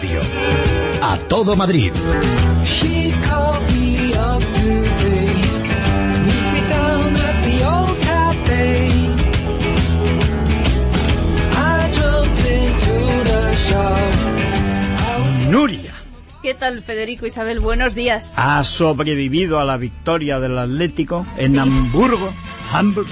[0.00, 0.20] radio.
[1.02, 1.92] A todo Madrid.
[2.64, 5.34] She called me up today.
[6.26, 8.90] Meet me down at the old cafe.
[11.56, 15.50] I jumped into the shop.
[15.50, 15.92] Nuria
[16.42, 17.60] ¿Qué tal, Federico Isabel?
[17.60, 18.34] Buenos días.
[18.36, 21.58] ha sobrevivido a la victoria del Atlético en Sí.
[21.58, 22.32] Hamburgo.
[22.70, 23.08] Hamburg.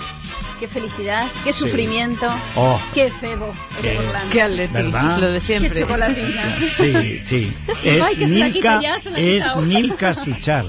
[0.59, 1.61] Qué felicidad, qué Sí.
[1.61, 3.53] sufrimiento, Oh, qué febo.
[3.83, 3.99] Qué-.
[4.33, 5.81] Qué lo de Qué siempre.
[5.83, 6.59] chocolatina.
[6.77, 7.53] sí, sí.
[7.85, 8.81] Es Ay, Milka,
[9.17, 9.57] es.
[9.57, 10.65] Milka Suchar.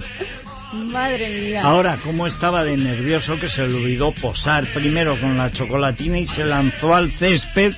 [0.74, 1.62] Madre mía.
[1.64, 6.26] Ahora, cómo estaba de nervioso que se le olvidó posar primero con la chocolatina y
[6.26, 7.74] se lanzó al césped.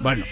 [0.00, 0.24] Bueno,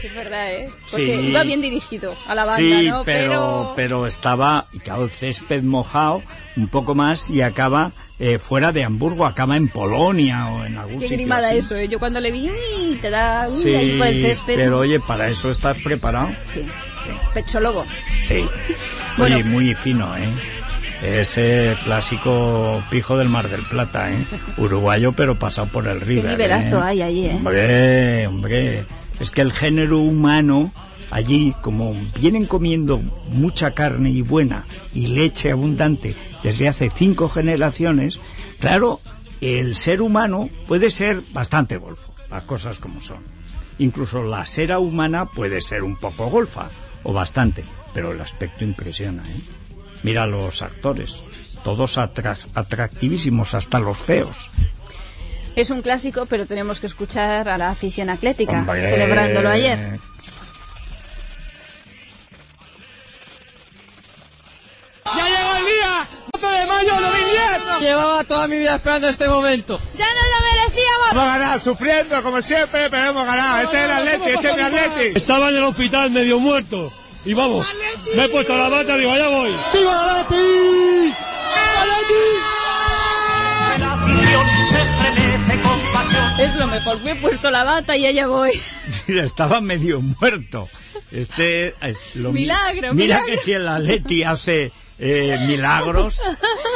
[0.00, 0.68] Sí, es verdad, ¿eh?
[0.90, 1.28] Porque Sí.
[1.30, 3.04] iba bien dirigido a la banda, sí, ¿no?
[3.04, 6.22] pero, pero estaba, y claro, el césped mojado
[6.56, 10.98] un poco más y acaba eh, fuera de Hamburgo, acaba en Polonia o en algún
[11.00, 11.56] Qué sitio grimada así.
[11.58, 11.88] eso, ¿eh?
[11.88, 12.48] Yo cuando le vi,
[13.02, 14.54] te da uy, Sí, ahí por el césped.
[14.56, 16.28] pero oye, para eso estás preparado.
[16.42, 16.64] Sí,
[17.32, 17.84] pechólogo.
[18.22, 18.44] Sí.
[19.16, 19.36] Bueno.
[19.36, 20.34] Oye, muy fino, ¿eh?
[21.02, 24.26] Ese clásico pijo del Mar del Plata, ¿eh?
[24.56, 26.30] Uruguayo, pero pasado por el Qué River.
[26.32, 26.82] nivelazo ¿eh?
[26.84, 27.34] hay ahí, ¿eh?
[27.34, 28.86] Hombre, hombre.
[29.20, 30.72] Es que el género humano
[31.10, 38.20] allí, como vienen comiendo mucha carne y buena y leche abundante desde hace cinco generaciones,
[38.58, 39.00] claro,
[39.40, 43.22] el ser humano puede ser bastante golfo, las cosas como son.
[43.78, 46.70] Incluso la sera humana puede ser un poco golfa,
[47.02, 49.40] o bastante, pero el aspecto impresiona, ¿eh?
[50.02, 51.22] Mira los actores,
[51.64, 54.36] todos atrac- atractivísimos, hasta los feos.
[55.56, 58.90] Es un clásico, pero tenemos que escuchar a la afición atlética, Hombre.
[58.90, 59.98] celebrándolo ayer.
[65.94, 66.08] Día!
[66.32, 67.80] 12 de mayo de 2010.
[67.80, 69.80] Llevaba toda mi vida esperando este momento.
[69.96, 71.08] ¡Ya nos lo merecíamos!
[71.14, 73.62] Vamos a ganar, sufriendo como siempre, pero hemos ganado.
[73.64, 75.18] Este es el Atleti, este es mi Atleti.
[75.18, 76.92] Estaba en el hospital medio muerto.
[77.24, 77.66] Y vamos,
[78.14, 79.56] me he puesto la bata y digo, allá voy.
[79.72, 81.14] ¡Viva Leti!
[86.38, 88.50] Es lo mejor, me he puesto la bata y allá voy.
[89.08, 90.68] Estaba medio muerto.
[91.10, 93.26] Este es lo mi- Milagro, Mira milagro.
[93.26, 96.20] que si el Atleti hace eh, milagros,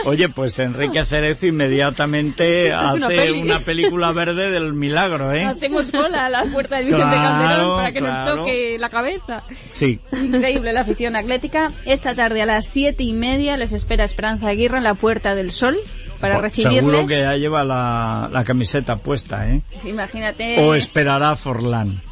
[0.05, 5.45] oye, pues Enrique Cerezo inmediatamente Hace una una película verde del milagro, ¿eh?
[5.45, 8.37] Hacemos cola a la puerta del Vicente Claro, Calderón para que nos claro.
[8.37, 9.43] toque la cabeza.
[9.73, 10.01] Sí.
[10.13, 11.73] Increíble la afición atlética.
[11.85, 15.53] Esta tarde a las siete y media les espera Esperanza Aguirre en la Puerta del
[15.53, 15.77] Sol
[16.21, 17.09] para Pues Seguro recibirles.
[17.09, 19.63] que ya lleva la, la camiseta puesta, ¿eh?
[19.85, 20.59] Imagínate.
[20.61, 22.03] O esperará Forlán.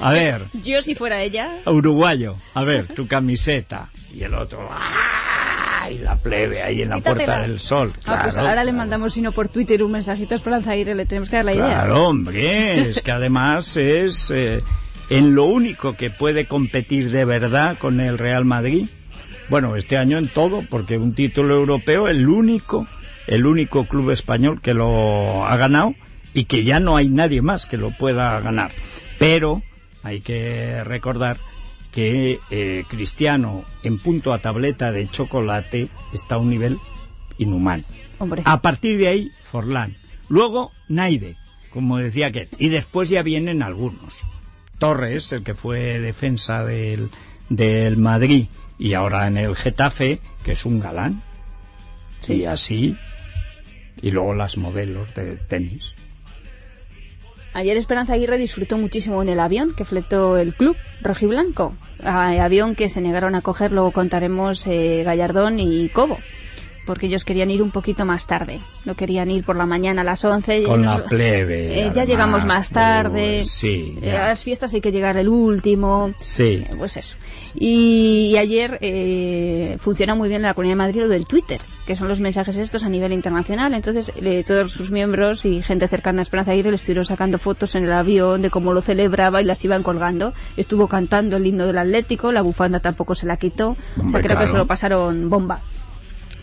[0.00, 1.60] A ver, Yo si fuera ella.
[1.66, 3.90] uruguayo, a ver, tu camiseta.
[4.12, 5.88] Y el otro, ¡ah!
[5.90, 7.24] Y la plebe ahí en la Quítatela.
[7.26, 7.92] Puerta del Sol.
[8.06, 8.78] Ah, pues Claro, ahora le claro.
[8.78, 11.52] mandamos, si no por Twitter, un mensajito a Esperanza Aguirre, le tenemos que dar la
[11.54, 11.66] idea.
[11.66, 14.58] Claro, hombre, es que además es eh,
[15.10, 18.88] en lo único que puede competir de verdad con el Real Madrid.
[19.50, 22.86] Bueno, este año en todo, porque un título europeo, el único,
[23.26, 25.94] el único club español que lo ha ganado
[26.32, 28.70] y que ya no hay nadie más que lo pueda ganar.
[29.24, 29.62] Pero
[30.02, 31.38] hay que recordar
[31.92, 36.78] que eh, Cristiano en punto a tableta de chocolate está a un nivel
[37.38, 37.84] inhumano.
[38.18, 38.42] Hombre.
[38.44, 39.96] A partir de ahí, Forlán.
[40.28, 41.36] Luego, Naide,
[41.70, 42.50] como decía que.
[42.58, 44.14] Y después ya vienen algunos.
[44.78, 47.10] Torres, el que fue defensa del,
[47.48, 48.48] del Madrid
[48.78, 51.22] y ahora en el Getafe, que es un galán.
[52.20, 52.42] Sí.
[52.42, 52.96] Y así.
[54.02, 55.94] Y luego las modelos de tenis.
[57.54, 61.76] Ayer Esperanza Aguirre disfrutó muchísimo en el avión que fletó el club rojiblanco.
[62.02, 66.18] Ah, avión que se negaron a coger, luego contaremos eh, Gallardón y Cobo.
[66.86, 68.60] Porque ellos querían ir un poquito más tarde.
[68.84, 70.60] No querían ir por la mañana a las 11.
[70.60, 71.72] y Con la plebe.
[71.72, 72.08] Eh, ya además.
[72.08, 73.44] llegamos más tarde.
[73.46, 74.24] Sí, Eh, ya.
[74.24, 76.12] a las fiestas hay que llegar el último.
[76.22, 76.64] Sí.
[76.68, 77.16] Eh, Pues eso.
[77.54, 81.60] Y, y ayer eh, funciona muy bien en la Comunidad de Madrid lo del Twitter,
[81.86, 83.74] que son los mensajes estos a nivel internacional.
[83.74, 87.74] Entonces, eh, todos sus miembros y gente cercana a Esperanza Aguirre le estuvieron sacando fotos
[87.74, 90.32] en el avión de cómo lo celebraba y las iban colgando.
[90.56, 93.76] Estuvo cantando el himno del Atlético, la bufanda tampoco se la quitó.
[94.04, 95.60] o sea, creo que se lo pasaron bomba.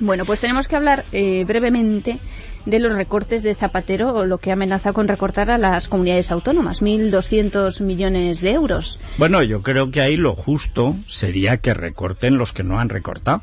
[0.02, 2.18] Bueno, pues tenemos que hablar eh, brevemente
[2.66, 6.82] de los recortes de Zapatero o lo que amenaza con recortar a las comunidades autónomas,
[6.82, 9.00] 1.200 millones de euros.
[9.20, 13.42] Bueno, yo creo que ahí lo justo sería que recorten los que no han recortado.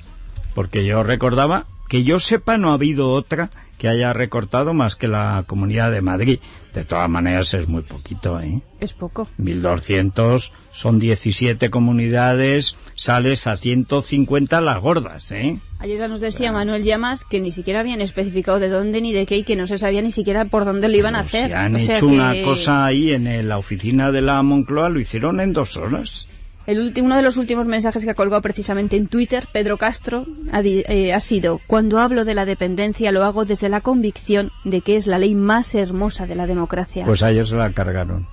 [0.53, 5.07] Porque yo recordaba que yo sepa no ha habido otra que haya recortado más que
[5.07, 6.41] la Comunidad de Madrid.
[6.75, 8.61] De todas maneras es muy poquito, ¿eh?
[8.81, 9.29] Es poco.
[9.39, 15.59] 1.200 son 17 comunidades, sales a 150 las gordas, ¿eh?
[15.79, 19.25] Ayer ya nos decía Manuel Llamas que ni siquiera habían especificado de dónde ni de
[19.25, 21.47] qué y que no se sabía ni siquiera por dónde lo iban a hacer.
[21.47, 24.89] Si han O sea hecho que- una cosa ahí en la oficina de la Moncloa,
[24.89, 26.27] lo hicieron en dos horas.
[26.67, 30.27] El ulti- uno de los últimos mensajes que ha colgado precisamente en Twitter, Pedro Castro,
[30.53, 34.81] ha, eh, ha sido, cuando hablo de la dependencia lo hago desde la convicción de
[34.83, 37.05] que es la ley más hermosa de la democracia.
[37.07, 38.27] Pues ayer se la cargaron.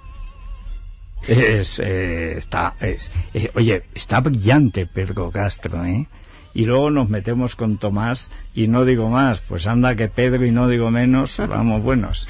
[1.28, 6.08] Es, eh, está, es, eh, oye, está brillante Pedro Castro, ¿eh?
[6.54, 10.52] Y luego nos metemos con Tomás y no digo más, pues anda que Pedro y
[10.52, 12.28] no digo menos, vamos buenos.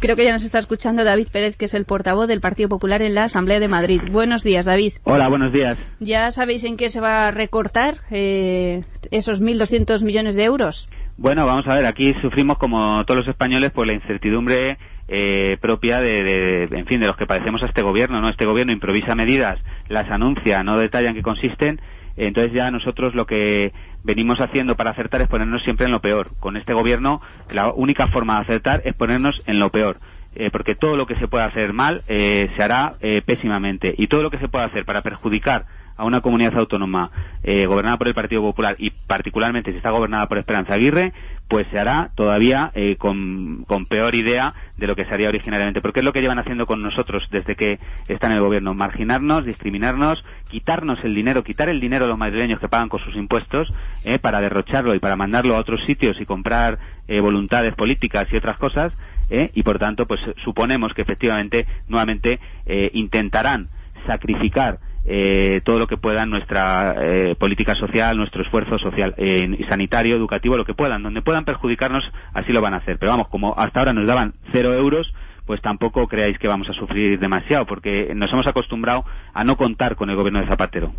[0.00, 3.00] Creo que ya nos está escuchando David Pérez, que es el portavoz del Partido Popular
[3.00, 4.00] en la Asamblea de Madrid.
[4.10, 4.94] Buenos días, David.
[5.04, 5.78] Hola, buenos días.
[6.00, 10.90] ¿Ya sabéis en qué se va a recortar eh, esos 1.200 millones de euros?
[11.16, 16.00] Bueno, vamos a ver, aquí sufrimos como todos los españoles por la incertidumbre eh, propia
[16.00, 18.28] de, de- en fin, de los que padecemos a este gobierno, ¿no?
[18.28, 19.58] Este gobierno improvisa medidas,
[19.88, 21.80] las anuncia, no detalla en qué consisten,
[22.16, 23.72] entonces ya nosotros lo que
[24.02, 26.30] venimos haciendo para acertar es ponernos siempre en lo peor.
[26.38, 29.98] Con este gobierno la única forma de acertar es ponernos en lo peor.
[30.36, 34.08] eh, porque todo lo que se pueda hacer mal eh, se hará eh, pésimamente y
[34.08, 35.64] todo lo que se pueda hacer para perjudicar
[35.96, 37.10] a una comunidad autónoma
[37.42, 41.12] eh, gobernada por el Partido Popular y particularmente si está gobernada por Esperanza Aguirre,
[41.48, 45.80] pues se hará todavía eh, con, con peor idea de lo que se haría originariamente.
[45.80, 48.74] Porque es lo que llevan haciendo con nosotros desde que están en el gobierno.
[48.74, 53.14] Marginarnos, discriminarnos, quitarnos el dinero, quitar el dinero a los madrileños que pagan con sus
[53.14, 53.74] impuestos
[54.04, 58.36] eh, para derrocharlo y para mandarlo a otros sitios y comprar eh, voluntades políticas y
[58.36, 58.92] otras cosas.
[59.30, 63.68] eh, y por tanto, pues suponemos que efectivamente nuevamente eh, intentarán
[64.06, 70.16] sacrificar eh, todo lo que puedan nuestra eh, política social, nuestro esfuerzo social, eh, sanitario,
[70.16, 72.98] educativo, lo que puedan, donde puedan perjudicarnos, así lo van a hacer.
[72.98, 75.12] Pero vamos, como hasta ahora nos daban cero euros,
[75.46, 79.04] pues tampoco creáis que vamos a sufrir demasiado, porque nos hemos acostumbrado
[79.34, 80.94] a no contar con el gobierno de Zapatero.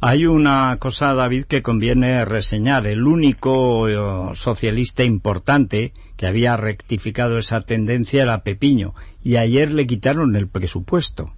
[0.00, 2.86] Hay una cosa, David, que conviene reseñar.
[2.86, 8.94] El único eh, socialista importante que había rectificado esa tendencia era Pepiño,
[9.24, 11.32] y ayer le quitaron el presupuesto.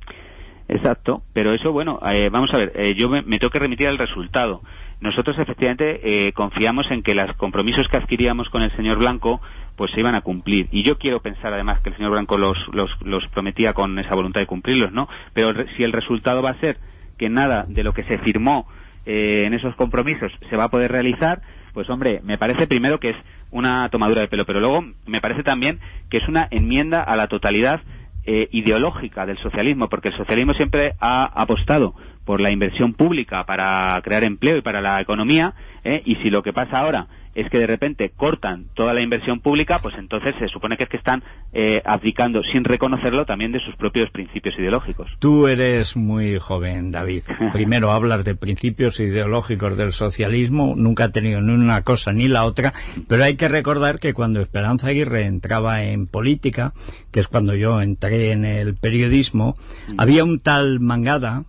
[0.72, 3.88] Exacto, pero eso, bueno, eh, vamos a ver, eh, yo me, me tengo que remitir
[3.88, 4.62] al resultado.
[5.00, 9.40] Nosotros efectivamente eh, confiamos en que los compromisos que adquiríamos con el señor Blanco
[9.74, 10.68] pues se iban a cumplir.
[10.70, 14.14] Y yo quiero pensar además que el señor Blanco los, los, los prometía con esa
[14.14, 15.08] voluntad de cumplirlos, ¿no?
[15.32, 16.78] Pero si el resultado va a ser
[17.18, 18.68] que nada de lo que se firmó
[19.06, 23.10] eh, en esos compromisos se va a poder realizar, pues hombre, me parece primero que
[23.10, 23.16] es
[23.50, 25.80] una tomadura de pelo, pero luego me parece también
[26.10, 27.80] que es una enmienda a la totalidad
[28.24, 31.94] eh, ideológica del socialismo, porque el socialismo siempre ha apostado
[32.24, 36.02] por la inversión pública para crear empleo y para la economía, ¿eh?
[36.04, 39.80] y si lo que pasa ahora es que de repente cortan toda la inversión pública,
[39.80, 41.22] pues entonces se supone que es que están
[41.52, 45.16] eh, abdicando, sin reconocerlo, también de sus propios principios ideológicos.
[45.18, 47.24] Tú eres muy joven, David.
[47.52, 52.44] Primero hablas de principios ideológicos del socialismo, nunca ha tenido ni una cosa ni la
[52.44, 52.72] otra,
[53.08, 56.72] pero hay que recordar que cuando Esperanza Aguirre entraba en política,
[57.10, 59.56] que es cuando yo entré en el periodismo,
[59.98, 61.44] había un tal Mangada,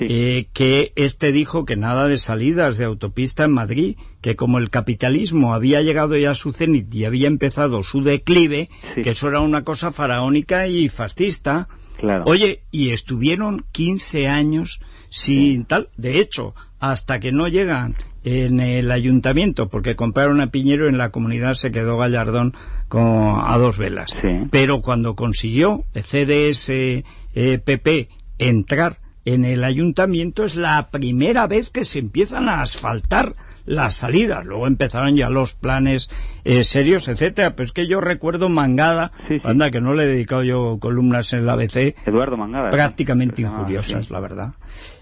[0.00, 4.70] eh, que este dijo que nada de salidas de autopista en Madrid, que como el
[4.70, 8.70] capitalismo había llegado ya a su cenit y había empezado su declive,
[9.02, 11.68] que eso era una cosa faraónica y fascista.
[11.98, 12.24] Claro.
[12.26, 14.80] Oye, y estuvieron 15 años
[15.10, 20.88] sin tal, de hecho, hasta que no llegan en el ayuntamiento, porque compraron a Piñero
[20.88, 22.54] en la comunidad se quedó Gallardón
[22.88, 24.10] con, a dos velas.
[24.50, 31.70] Pero cuando consiguió el CDS eh, PP entrar en el ayuntamiento es la primera vez
[31.70, 34.44] que se empiezan a asfaltar las salidas.
[34.44, 36.10] Luego empezaron ya los planes
[36.44, 37.56] eh, serios, etcétera.
[37.56, 39.12] Pero es que yo recuerdo Mangada,
[39.42, 42.70] anda que no le he dedicado yo columnas en la ABC, Eduardo Mangada.
[42.70, 44.52] prácticamente llamaba, injuriosas, la verdad.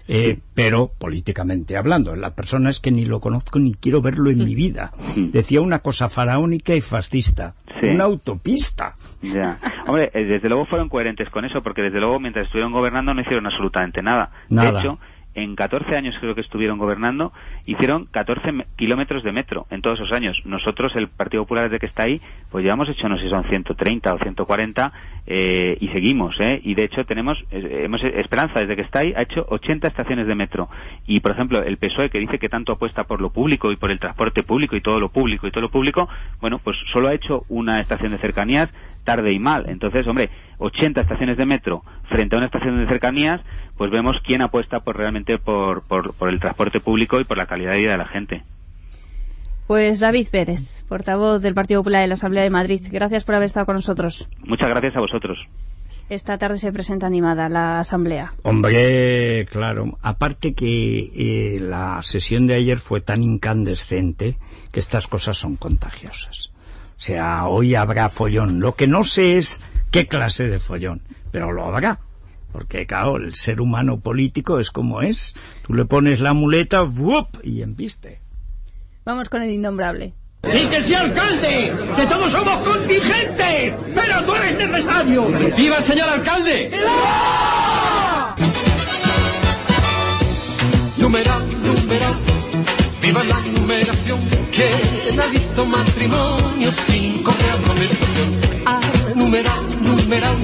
[0.07, 4.39] Eh, Pero políticamente hablando, la persona es que ni lo conozco ni quiero verlo en
[4.39, 4.93] mi vida.
[5.15, 7.55] Decía una cosa faraónica y fascista.
[7.81, 8.95] Una autopista.
[9.23, 9.57] Ya.
[9.87, 13.21] Hombre, eh, desde luego fueron coherentes con eso, porque desde luego mientras estuvieron gobernando no
[13.21, 14.29] hicieron absolutamente nada.
[14.49, 14.71] Nada.
[14.73, 14.99] De hecho,
[15.35, 17.33] en 14 años creo que estuvieron gobernando,
[17.65, 20.39] hicieron 14 me- kilómetros de metro en todos esos años.
[20.45, 23.43] Nosotros, el Partido Popular desde que está ahí, pues llevamos hecho, no sé si son
[23.49, 24.93] 130 o 140
[25.25, 26.61] eh, y seguimos, ¿eh?
[26.63, 30.27] Y de hecho tenemos, eh, hemos, Esperanza desde que está ahí ha hecho 80 estaciones
[30.27, 30.69] de metro.
[31.07, 33.89] Y por ejemplo, el PSOE que dice que tanto apuesta por lo público y por
[33.89, 36.09] el transporte público y todo lo público y todo lo público,
[36.41, 38.69] bueno, pues solo ha hecho una estación de cercanías
[39.03, 39.69] tarde y mal.
[39.69, 40.29] Entonces, hombre,
[40.59, 43.41] 80 estaciones de metro frente a una estación de cercanías,
[43.77, 47.45] pues vemos quién apuesta por realmente por, por, por el transporte público y por la
[47.45, 48.43] calidad de vida de la gente.
[49.67, 52.81] Pues David Pérez, portavoz del Partido Popular en la Asamblea de Madrid.
[52.91, 54.27] Gracias por haber estado con nosotros.
[54.39, 55.39] Muchas gracias a vosotros.
[56.09, 58.33] Esta tarde se presenta animada la Asamblea.
[58.43, 59.97] Hombre, claro.
[60.01, 64.37] Aparte que eh, la sesión de ayer fue tan incandescente
[64.71, 66.52] que estas cosas son contagiosas.
[66.97, 68.59] O sea, hoy habrá follón.
[68.59, 71.99] Lo que no sé es qué clase de follón, pero lo habrá.
[72.51, 75.33] Porque, claro, el ser humano político es como es.
[75.65, 77.39] Tú le pones la muleta, ¡wup!
[77.43, 78.21] y embiste.
[79.05, 80.13] Vamos con el innombrable.
[80.43, 81.73] ¡Y que sea alcalde!
[81.95, 83.73] ¡Que todos somos contingentes!
[83.95, 85.25] ¡Pero tú eres necesario!
[85.57, 86.71] ¡Viva el señor alcalde!
[90.97, 92.13] Numeral, numeral,
[93.03, 94.19] viva la numeración.
[94.51, 98.29] ¿Quién ha visto matrimonio sin correr amonestación?
[98.65, 98.79] Ah,
[99.13, 100.35] numeral, numeral,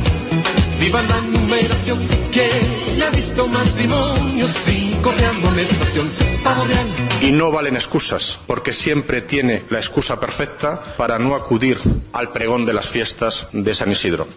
[0.79, 1.97] viva la numeración.
[2.31, 6.07] ¿Quién ha visto matrimonio sin correr amonestación?
[6.43, 6.87] Pavo real.
[7.21, 11.77] Y no valen excusas, porque siempre tiene la excusa perfecta para no acudir
[12.11, 14.27] al pregón de las fiestas de San Isidro.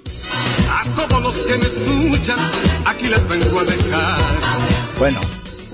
[0.70, 2.38] A todos los que me escuchan,
[2.86, 4.18] aquí les vengo a dejar.
[4.98, 5.20] Bueno,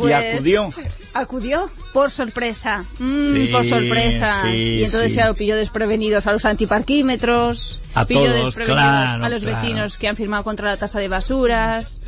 [0.06, 0.70] y Pues, acudió.
[1.14, 2.84] Acudió por sorpresa.
[2.98, 4.42] Mm, Sí, por sorpresa.
[4.42, 5.16] sí, y entonces sí.
[5.16, 7.80] ya pilló desprevenidos a los antiparquímetros.
[7.94, 9.60] A pilló todos, desprevenidos claro, a los claro.
[9.60, 12.00] vecinos que han firmado contra la tasa de basuras.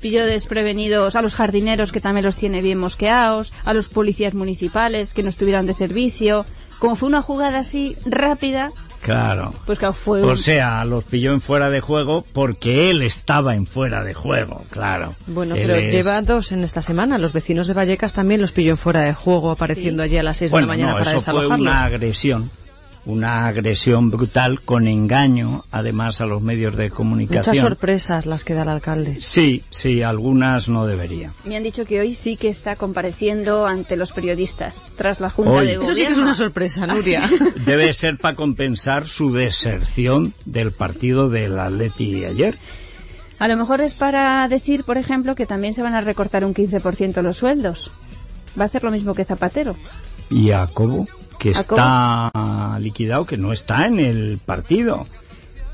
[0.00, 5.14] Pilló desprevenidos a los jardineros que también los tiene bien mosqueados, a los policías municipales
[5.14, 6.44] que no estuvieran de servicio.
[6.84, 8.70] Como fue una jugada así rápida,
[9.02, 9.52] Claro.
[9.66, 13.54] pues claro, fue O un- sea, los pilló en fuera de juego porque él estaba
[13.54, 15.14] en fuera de juego, claro.
[15.26, 17.18] Bueno, Él pero es- lleva dos en esta semana.
[17.18, 20.36] Los vecinos de Vallecas también los pilló en fuera de juego, apareciendo allí a las
[20.38, 22.50] 6 Bueno, de la mañana no, para eso fue una agresión.
[23.06, 27.56] Una agresión brutal con engaño, además, a los medios de Muchas comunicación.
[27.56, 29.18] sorpresas las que da el alcalde.
[29.20, 31.30] Sí, sí, algunas no debería.
[31.44, 35.52] Me han dicho que hoy sí que está compareciendo ante los periodistas tras la Junta
[35.52, 35.66] Hoy.
[35.66, 35.94] de Eso Gobierno.
[35.96, 37.28] sí que es una sorpresa, Nuria.
[37.66, 42.58] Debe ser para compensar su deserción del partido del Atleti ayer.
[43.38, 46.54] A lo mejor es para decir, por ejemplo, que también se van a recortar un
[46.54, 47.90] 15% los sueldos.
[48.58, 49.76] Va a hacer lo mismo que Zapatero.
[50.30, 51.06] Y a Cobo,
[51.52, 55.06] que ¿A está liquidado, que no está en el partido.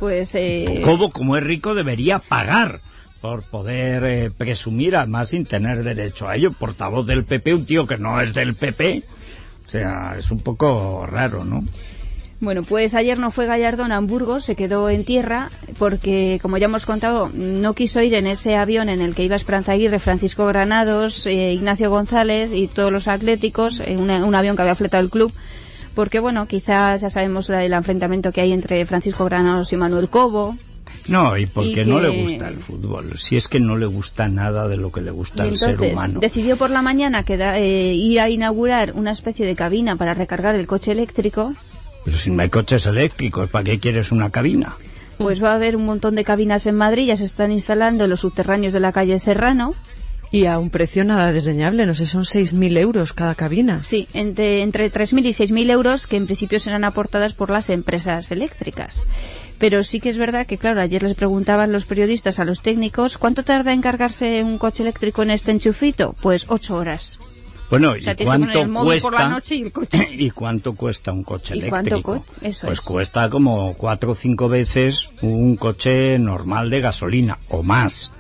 [0.01, 2.81] Pues eh, Cobo, como es rico, debería pagar
[3.21, 6.51] por poder eh, presumir, además sin tener derecho a ello.
[6.53, 9.03] Portavoz del PP, un tío que no es del PP.
[9.67, 11.63] O sea, es un poco raro, ¿no?
[12.41, 16.65] Bueno, pues ayer no fue Gallardón a Hamburgo, se quedó en tierra porque, como ya
[16.65, 20.47] hemos contado, no quiso ir en ese avión en el que iba Esperanza Aguirre, Francisco
[20.47, 25.03] Granados, eh, Ignacio González y todos los atléticos, eh, una- un avión que había fletado
[25.05, 25.31] el club,
[25.95, 30.09] porque, bueno, quizás ya sabemos la- el enfrentamiento que hay entre Francisco Granados y Manuel
[30.09, 30.57] Cobo.
[31.09, 33.13] No, y porque Y no que- le gusta el fútbol.
[33.19, 36.21] Si es que no le gusta nada de lo que le gusta al ser humano.
[36.21, 40.55] decidió por la mañana queda- eh, ir a inaugurar una especie de cabina para recargar
[40.57, 41.55] el coche eléctrico.
[42.05, 44.77] Pero si no hay coches eléctricos, ¿para qué quieres una cabina?
[45.19, 48.11] Pues va a haber un montón de cabinas en Madrid, ya se están instalando en
[48.11, 49.75] los subterráneos de la calle Serrano.
[50.33, 53.83] Y a un precio nada desdeñable, no sé, son 6.000 euros cada cabina.
[53.83, 58.31] Sí, entre, entre 3.000 y 6.000 euros que en principio serán aportadas por las empresas
[58.31, 59.05] eléctricas.
[59.59, 63.19] Pero sí que es verdad que, claro, ayer les preguntaban los periodistas a los técnicos,
[63.19, 66.15] ¿cuánto tarda en cargarse un coche eléctrico en este enchufito?
[66.23, 67.19] Pues ocho horas.
[67.69, 69.29] Bueno, O sea, ¿y cuánto poner el móvil por la cuesta?
[69.35, 70.09] noche y el coche.
[70.13, 72.25] ¿Y cuánto cuesta un coche ¿Y cuánto eléctrico?
[72.41, 72.85] eso pues es.
[72.85, 78.13] cuesta como cuatro o cinco veces un coche normal de gasolina o más.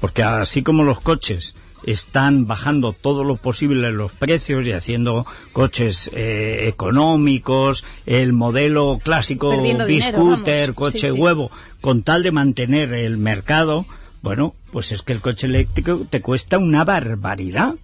[0.00, 1.54] Porque así como los coches
[1.84, 9.54] están bajando todo lo posible los precios y haciendo coches eh, económicos, el modelo clásico
[9.86, 11.20] biscooter, coche Sí, sí.
[11.20, 13.86] huevo, con tal de mantener el mercado,
[14.22, 17.74] bueno, pues es que el coche eléctrico te cuesta una barbaridad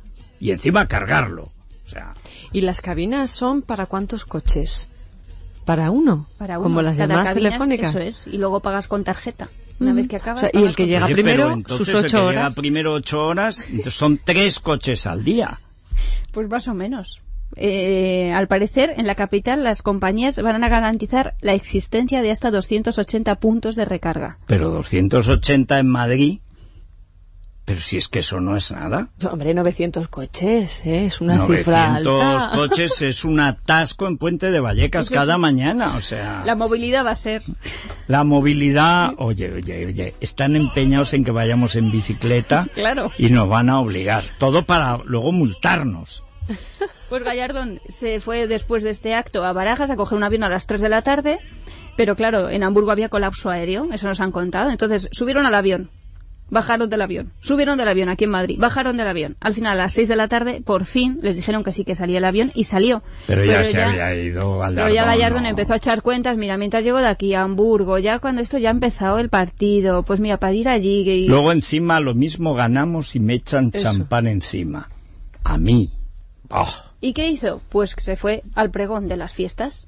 [0.40, 1.50] y encima cargarlo.
[1.86, 2.14] O sea,
[2.52, 4.88] ¿Y las cabinas son para cuántos coches?
[5.64, 6.26] ¿Para uno?
[6.38, 6.82] Para Como uno.
[6.82, 7.90] las Cada llamadas telefónicas.
[7.90, 8.26] Eso es.
[8.26, 9.48] Y luego pagas con tarjeta.
[9.78, 10.42] Una vez que acabas.
[10.42, 12.54] O sea, y el que llega primero, entonces sus el ocho que llega horas.
[12.54, 15.60] primero ocho horas, son tres coches al día.
[16.32, 17.20] Pues más o menos.
[17.54, 22.50] Eh, al parecer, en la capital las compañías van a garantizar la existencia de hasta
[22.50, 24.38] 280 puntos de recarga.
[24.46, 26.40] Pero 280 en Madrid,
[27.66, 29.08] pero si es que eso no es nada.
[29.30, 31.04] Hombre, 900 coches, ¿eh?
[31.04, 32.56] es una cifra 900 alta.
[32.56, 35.40] coches es un atasco en Puente de Vallecas Eso cada sí.
[35.40, 37.42] mañana, o sea, La movilidad va a ser.
[38.06, 43.10] la movilidad, oye, oye, oye, están empeñados en que vayamos en bicicleta Claro.
[43.18, 46.24] y nos van a obligar, todo para luego multarnos.
[47.08, 50.48] Pues Gallardón se fue después de este acto a Barajas a coger un avión a
[50.48, 51.38] las 3 de la tarde,
[51.96, 54.70] pero claro, en Hamburgo había colapso aéreo, eso nos han contado.
[54.70, 55.88] Entonces subieron al avión,
[56.48, 59.36] bajaron del avión, subieron del avión aquí en Madrid, bajaron del avión.
[59.40, 61.94] Al final, a las 6 de la tarde, por fin les dijeron que sí que
[61.94, 63.02] salía el avión y salió.
[63.26, 64.74] Pero, ya se había ido Gallardón.
[64.76, 65.48] Pero ya Gallardón ¿no?
[65.48, 68.68] empezó a echar cuentas, mira, mientras llego de aquí a Hamburgo, ya cuando esto ya
[68.68, 71.02] ha empezado el partido, pues mira, para ir allí...
[71.08, 73.84] y- Luego encima lo mismo ganamos y me echan Eso.
[73.84, 74.88] champán encima.
[75.44, 75.90] A mí.
[76.50, 76.68] Oh,
[77.00, 77.60] ¿Y qué hizo?
[77.68, 79.86] Pues se fue al pregón de las fiestas.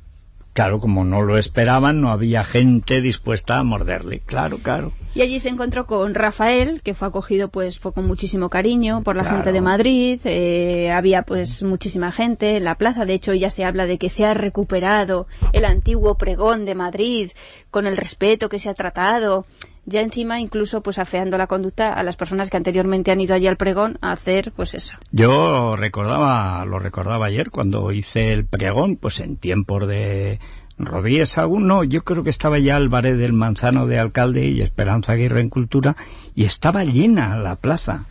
[0.58, 4.18] Claro, como no lo esperaban, no había gente dispuesta a morderle.
[4.26, 4.92] Claro, claro.
[5.14, 9.14] Y allí se encontró con Rafael, que fue acogido pues por- con muchísimo cariño por
[9.14, 9.36] la Claro.
[9.36, 10.20] gente de Madrid.
[10.24, 13.04] eh, había pues muchísima gente en la plaza.
[13.04, 17.30] De hecho, ya se habla de que se ha recuperado el antiguo pregón de Madrid
[17.70, 19.46] con el respeto que se ha tratado.
[19.90, 23.46] Ya encima, incluso pues afeando la conducta a las personas que anteriormente han ido allí
[23.46, 24.94] al pregón a hacer pues eso.
[25.12, 30.40] Yo recordaba, lo recordaba ayer cuando hice el pregón, pues en tiempos de
[30.76, 35.12] Rodríguez Sagún, no, yo creo que estaba ya Álvarez del Manzano de alcalde y Esperanza
[35.12, 35.96] Aguirre en Cultura
[36.34, 38.04] y estaba llena la plaza,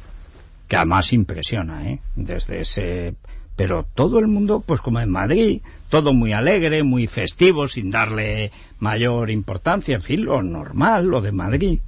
[0.68, 2.00] que además impresiona, ¿eh?
[2.16, 3.14] Desde ese...
[3.58, 8.52] Pero todo el mundo, pues como en Madrid, todo muy alegre, muy festivo, sin darle
[8.80, 11.80] mayor importancia, en fin, lo normal, lo de Madrid.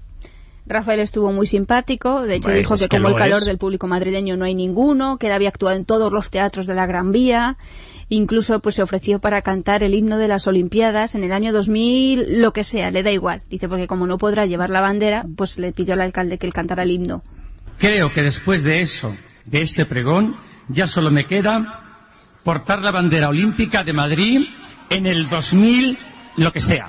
[0.66, 3.46] Rafael estuvo muy simpático, de hecho dijo es que que como el lo calor es.
[3.46, 6.74] del público madrileño no hay ninguno, que él había actuado en todos los teatros de
[6.74, 7.58] la Gran Vía,
[8.10, 12.42] incluso pues se ofreció para cantar el himno de las Olimpiadas en el año 2000,
[12.42, 15.60] lo que sea, le da igual, dice porque como no podrá llevar la bandera, pues
[15.60, 17.24] le pidió al alcalde que él cantara el himno.
[17.78, 20.36] Creo que después de eso, de este pregón,
[20.70, 21.84] ya solo me queda
[22.44, 24.48] portar la bandera olímpica de Madrid
[24.90, 25.98] en el 2000,
[26.38, 26.88] lo que sea,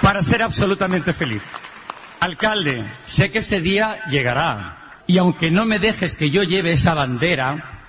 [0.00, 1.42] para ser absolutamente feliz.
[2.20, 6.94] Alcalde, sé que ese día llegará, y aunque no me dejes que yo lleve esa
[6.94, 7.82] bandera,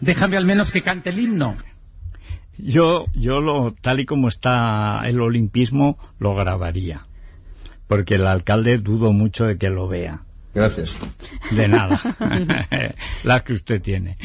[0.00, 1.56] déjame al menos que cante el himno.
[2.58, 7.06] Yo, yo lo, tal y como está el olimpismo, lo grabaría.
[7.86, 10.25] Porque el alcalde dudo mucho de que lo vea.
[10.56, 10.98] Gracias.
[11.50, 12.00] De nada.
[13.24, 14.16] La que usted tiene.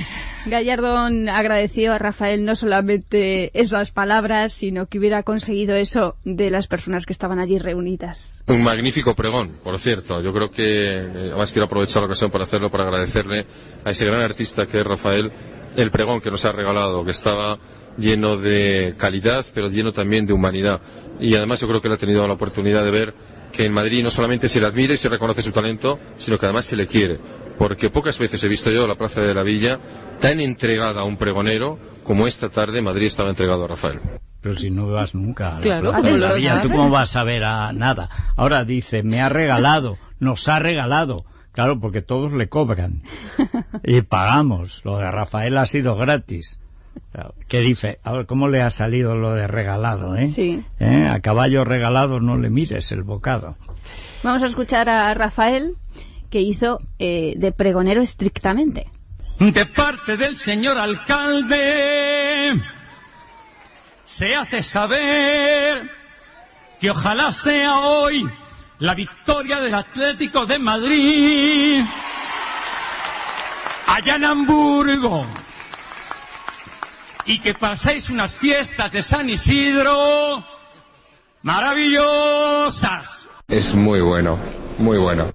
[0.46, 6.68] Gallardón agradeció a Rafael no solamente esas palabras, sino que hubiera conseguido eso de las
[6.68, 8.44] personas que estaban allí reunidas.
[8.48, 10.22] Un magnífico pregón, por cierto.
[10.22, 13.46] Yo creo que, eh, además quiero aprovechar la ocasión para hacerlo, para agradecerle
[13.84, 15.34] a ese gran artista que es Rafael,
[15.76, 17.60] el pregón que nos ha regalado, que estaba
[17.98, 20.80] lleno de calidad, pero lleno también de humanidad.
[21.20, 23.13] Y además yo creo que él ha tenido la oportunidad de ver
[23.52, 26.46] que en Madrid no solamente se le admira y se reconoce su talento, sino que
[26.46, 27.20] además se le quiere.
[27.58, 29.80] Porque pocas veces he visto yo la Plaza de la Villa
[30.20, 34.00] tan entregada a un pregonero como esta tarde Madrid estaba entregado a Rafael.
[34.42, 36.70] Pero si no vas nunca a la Claro, Plaza ¿cómo de lo la Villa, ¿tú
[36.70, 38.10] cómo vas a ver a nada?
[38.36, 41.26] Ahora dice, me ha regalado, nos ha regalado.
[41.52, 43.04] Claro, porque todos le cobran.
[43.84, 44.84] Y pagamos.
[44.86, 46.61] Lo de Rafael ha sido gratis.
[47.47, 47.99] ¿Qué dice?
[48.27, 50.30] ¿cómo le ha salido lo de regalado, eh?
[50.30, 50.63] Sí.
[50.80, 51.08] ¿Eh?
[51.10, 53.58] A caballo regalado no le mires el bocado.
[54.23, 55.75] Vamos a escuchar a Rafael,
[56.30, 58.88] que hizo eh, de pregonero estrictamente.
[59.39, 62.54] De parte del señor alcalde,
[64.06, 65.89] se hace saber
[66.80, 68.30] que ojalá sea hoy
[68.80, 71.84] la victoria del Atlético de Madrid
[73.88, 75.25] allá en Hamburgo
[77.25, 80.43] y que paséis unas fiestas de San Isidro
[81.41, 83.27] maravillosas.
[83.47, 84.38] Es muy bueno,
[84.77, 85.31] muy bueno.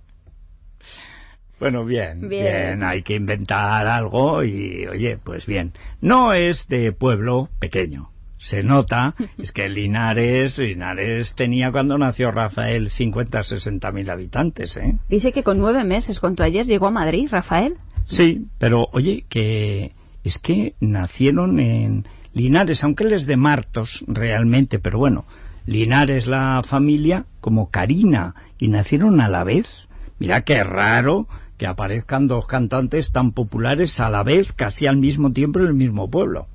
[1.58, 2.30] Bueno, bien, Bien.
[2.30, 5.72] bien, hay que inventar algo y, oye, pues bien.
[6.02, 8.10] No es de pueblo pequeño.
[8.36, 14.98] Se nota, es que Linares, Linares tenía cuando nació Rafael 50, 60 mil habitantes, ¿eh?
[15.08, 17.78] Dice que con nueve meses, cuando ayer llegó a Madrid, Rafael.
[18.06, 19.92] Sí, pero oye, que
[20.28, 25.24] es que nacieron en Linares, aunque él es de Martos realmente, pero bueno,
[25.66, 29.88] Linares la familia como Karina y nacieron a la vez.
[30.18, 35.32] Mira qué raro que aparezcan dos cantantes tan populares a la vez, casi al mismo
[35.32, 36.46] tiempo en el mismo pueblo.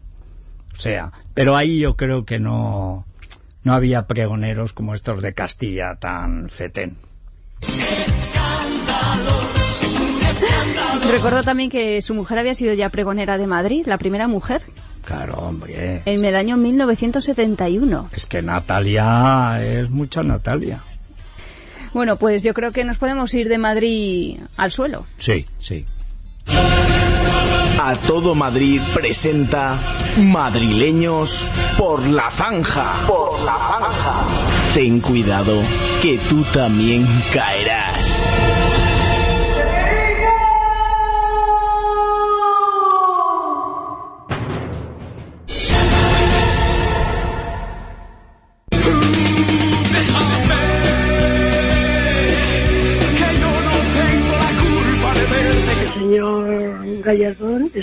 [0.77, 3.05] O sea, pero ahí yo creo que no,
[3.63, 6.97] no había pregoneros como estos de Castilla tan fetén.
[11.11, 14.61] Recordó también que su mujer había sido ya pregonera de Madrid, la primera mujer,
[15.05, 16.01] Claro, hombre.
[16.05, 18.09] en el año 1971.
[18.13, 20.81] Es que Natalia es mucha Natalia.
[21.93, 25.05] Bueno, pues yo creo que nos podemos ir de Madrid al suelo.
[25.17, 25.83] Sí, sí.
[27.83, 29.79] A todo Madrid presenta
[30.17, 31.43] Madrileños
[31.77, 32.93] por la zanja.
[33.07, 34.73] Por la zanja.
[34.73, 35.59] Ten cuidado
[36.01, 37.90] que tú también caerás.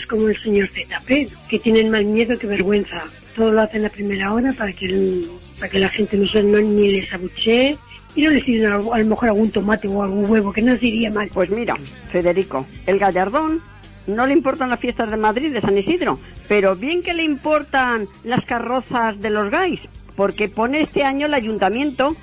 [0.08, 3.04] Como el señor ZP, que tienen más miedo que vergüenza.
[3.36, 6.42] Todo lo hacen a primera hora para que, el- para que la gente no, se,
[6.42, 7.76] no ni les abuchee
[8.16, 10.82] y no deciden a, a lo mejor algún tomate o algún huevo, que no les
[10.82, 11.30] iría mal.
[11.32, 11.76] Pues mira,
[12.10, 13.60] Federico, el gallardón
[14.08, 16.18] no le importan las fiestas de Madrid, de San Isidro,
[16.48, 19.80] pero bien que le importan las carrozas de los gays,
[20.16, 22.16] porque pone este año el ayuntamiento,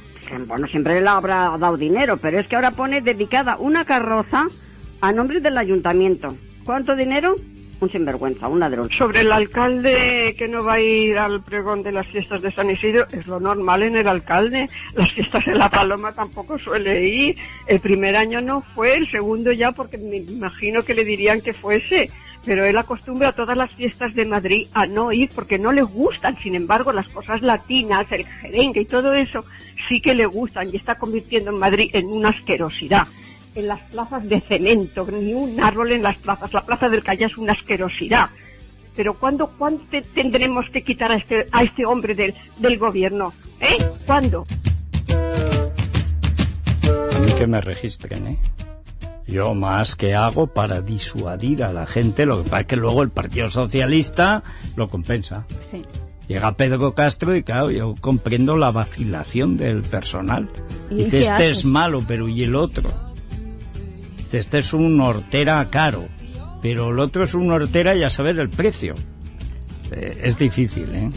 [0.47, 4.47] bueno, siempre le habrá dado dinero, pero es que ahora pone dedicada una carroza
[5.01, 6.35] a nombre del ayuntamiento.
[6.65, 7.35] ¿Cuánto dinero?
[7.85, 8.89] Un sinvergüenza, un ladrón.
[8.97, 12.71] Sobre el alcalde que no va a ir al pregón de las fiestas de San
[12.71, 14.67] Isidro, es lo normal en el alcalde.
[14.95, 17.37] Las fiestas de la Paloma tampoco suele ir.
[17.67, 21.53] El primer año no fue, el segundo ya, porque me imagino que le dirían que
[21.53, 22.09] fuese.
[22.43, 25.83] Pero él acostumbra a todas las fiestas de Madrid a no ir porque no le
[25.83, 26.39] gustan.
[26.39, 29.45] Sin embargo, las cosas latinas, el jerengue y todo eso
[29.87, 33.05] sí que le gustan y está convirtiendo en Madrid en una asquerosidad
[33.55, 36.53] en las plazas de cemento, ni un árbol en las plazas.
[36.53, 38.25] La plaza del Calla es una asquerosidad.
[38.95, 43.33] Pero ¿cuándo, ¿cuándo te- tendremos que quitar a este, a este hombre del, del gobierno?
[43.59, 43.77] ¿Eh?
[44.05, 44.45] ¿Cuándo?
[47.15, 48.37] A mí que me registren, ¿eh?
[49.27, 53.01] Yo más que hago para disuadir a la gente, lo que pasa es que luego
[53.01, 54.43] el Partido Socialista
[54.75, 55.45] lo compensa.
[55.59, 55.81] Sí.
[56.27, 60.47] Llega Pedro Castro y claro, yo comprendo la vacilación del personal.
[60.91, 61.57] ¿Y Dice, este haces?
[61.59, 62.89] es malo, pero ¿y el otro?
[64.35, 66.09] Dice, este es un hortera caro,
[66.61, 68.93] pero el otro es un hortera y a saber el precio.
[69.93, 71.09] Eh, es difícil, ¿eh?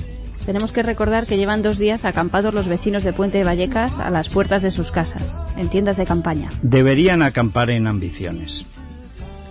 [0.46, 4.10] Tenemos que recordar que llevan dos días acampados los vecinos de Puente de Vallecas a
[4.10, 6.50] las puertas de sus casas, en tiendas de campaña.
[6.62, 8.64] Deberían acampar en ambiciones.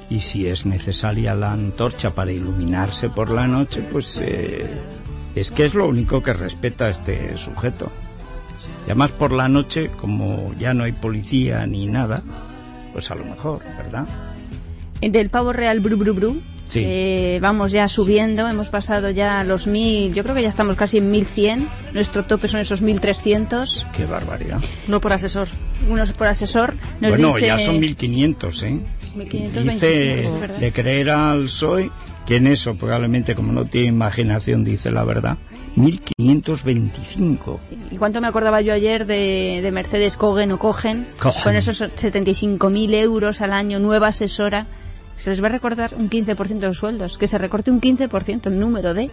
[0.09, 4.65] Y si es necesaria la antorcha para iluminarse por la noche, pues eh,
[5.35, 7.91] es que es lo único que respeta este sujeto.
[8.83, 12.23] Y además por la noche, como ya no hay policía ni nada,
[12.97, 14.07] pues a lo mejor, ¿verdad?
[14.99, 16.81] Del pavo real bru bru bru, Sí.
[16.83, 20.97] eh, vamos ya subiendo, hemos pasado ya los mil, yo creo que ya estamos casi
[20.97, 24.61] en 1100, nuestro tope son esos 1300, Qué barbaridad.
[24.87, 25.47] No por asesor.
[25.87, 26.73] unos por asesor.
[26.99, 28.79] Nos bueno, dice- ya son 1500, ¿eh?
[29.15, 30.57] 1525, Dice verdad.
[30.57, 31.91] de creer al PSOE
[32.25, 35.37] que en eso probablemente como no tiene imaginación dice la verdad
[35.77, 37.59] 1525
[37.91, 41.07] ¿Y cuánto me acordaba yo ayer de, de Mercedes Cogen o Cogen?
[41.21, 41.43] Cogen.
[41.43, 44.65] Con esos 75.000 euros al año, nueva asesora.
[45.17, 47.17] Se les va a recordar un 15% de los sueldos.
[47.17, 49.09] Que se recorte un 15% el número de...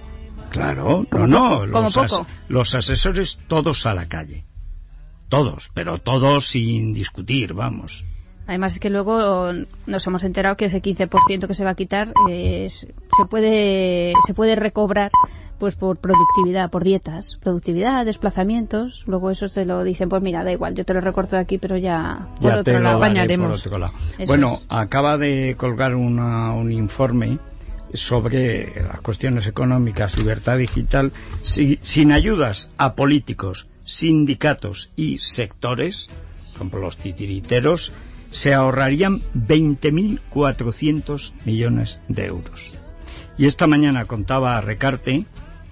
[0.50, 2.27] claro Como no no como los, as- poco.
[2.48, 4.44] los asesores todos a la calle
[5.29, 8.05] todos pero todos sin discutir vamos
[8.46, 9.52] Además es que luego
[9.87, 14.35] nos hemos enterado que ese 15% que se va a quitar eh, se puede se
[14.35, 15.11] puede recobrar
[15.59, 20.52] pues por productividad, por dietas, productividad, desplazamientos, luego eso te lo dicen, pues mira, da
[20.52, 22.50] igual, yo te lo recorto de aquí, pero ya por
[23.14, 23.94] ya por otro lado.
[24.26, 24.66] Bueno es.
[24.68, 27.38] acaba de colgar una- un informe
[27.94, 36.09] sobre las cuestiones económicas, libertad digital, si- sin ayudas a políticos, sindicatos y sectores,
[36.59, 37.92] como los titiriteros,
[38.35, 42.73] se ahorrarían 20.400 millones de euros.
[43.38, 45.25] Y esta mañana contaba Recarte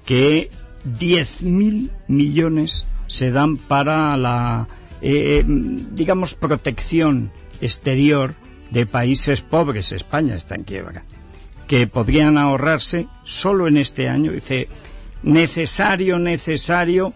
[0.07, 0.49] que
[0.87, 4.69] 10.000 millones se dan para la,
[5.01, 8.37] eh, digamos, protección exterior
[8.71, 9.91] de países pobres.
[9.91, 11.03] España está en quiebra.
[11.67, 14.31] Que podrían ahorrarse solo en este año.
[14.31, 14.69] Dice,
[15.25, 17.13] necesario, necesario,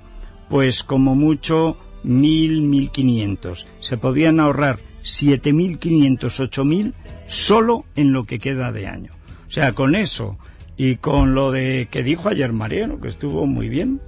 [0.49, 3.69] pues como mucho mil, mil quinientos.
[3.79, 6.95] Se podrían ahorrar siete mil quinientos, ocho mil
[7.29, 9.13] solo en lo que queda de año.
[9.47, 10.39] O sea, con eso
[10.77, 14.01] y con lo de que dijo ayer Mariano, que estuvo muy bien,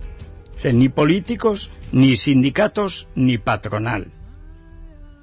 [0.64, 4.08] ni políticos, ni sindicatos, ni patronal.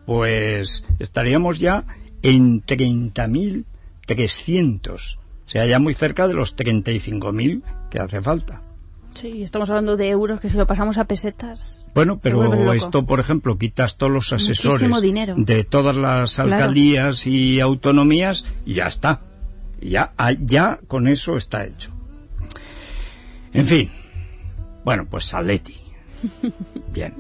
[0.06, 1.84] Pues estaríamos ya
[2.22, 5.18] en 30.300.
[5.18, 7.62] O sea, ya muy cerca de los 35.000
[7.92, 8.62] que hace falta.
[9.16, 11.84] Sí, estamos hablando de euros que si lo pasamos a pesetas.
[11.96, 14.92] Bueno, pero esto, por ejemplo, quitas todos los asesores
[15.38, 16.54] de todas las Claro.
[16.54, 19.22] alcaldías y autonomías y ya está.
[19.82, 21.92] Ya, ah, ya con eso está hecho.
[23.54, 23.92] En fin.
[24.84, 25.76] Bueno, pues Atleti.
[26.94, 27.14] Bien.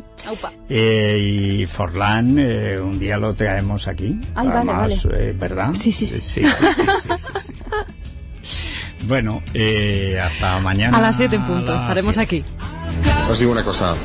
[0.69, 4.19] Eh, y Forlán, eh, un día lo traemos aquí.
[4.35, 5.29] Ay, Además, vale.
[5.29, 5.73] eh, ¿verdad?
[5.75, 6.21] Sí, sí, sí.
[6.21, 7.53] sí, sí, sí, sí, sí, sí.
[9.03, 10.97] Bueno, eh, hasta mañana.
[10.97, 12.37] A las 7 en punto, estaremos siete.
[12.37, 12.51] aquí.
[13.29, 13.95] Os digo una cosa.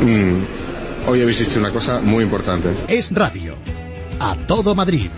[0.00, 2.74] Mm, hoy habéis dicho una cosa muy importante.
[2.88, 3.54] Es radio.
[4.20, 5.10] A todo Madrid.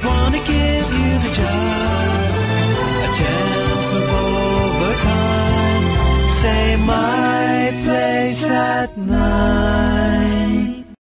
[6.40, 9.98] Say my place at night.